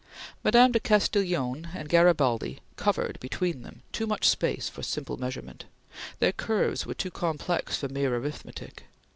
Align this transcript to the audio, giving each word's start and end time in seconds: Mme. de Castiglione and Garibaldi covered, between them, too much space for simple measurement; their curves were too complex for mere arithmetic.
Mme. 0.43 0.71
de 0.71 0.79
Castiglione 0.79 1.65
and 1.75 1.87
Garibaldi 1.87 2.61
covered, 2.75 3.19
between 3.19 3.61
them, 3.61 3.83
too 3.91 4.07
much 4.07 4.27
space 4.27 4.67
for 4.67 4.81
simple 4.81 5.15
measurement; 5.15 5.65
their 6.17 6.31
curves 6.33 6.87
were 6.87 6.95
too 6.95 7.11
complex 7.11 7.77
for 7.77 7.87
mere 7.87 8.15
arithmetic. 8.15 8.85